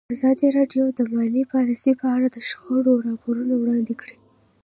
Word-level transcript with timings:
ازادي 0.15 0.47
راډیو 0.57 0.85
د 0.97 0.99
مالي 1.13 1.43
پالیسي 1.53 1.91
په 2.01 2.07
اړه 2.15 2.27
د 2.31 2.37
شخړو 2.49 2.93
راپورونه 3.07 3.53
وړاندې 3.57 3.93
کړي. 4.01 4.17